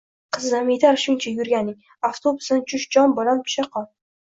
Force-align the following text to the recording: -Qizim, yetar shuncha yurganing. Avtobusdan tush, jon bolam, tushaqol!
-Qizim, 0.35 0.71
yetar 0.71 0.97
shuncha 1.01 1.33
yurganing. 1.33 1.77
Avtobusdan 2.11 2.65
tush, 2.73 2.89
jon 2.99 3.17
bolam, 3.23 3.47
tushaqol! 3.49 3.91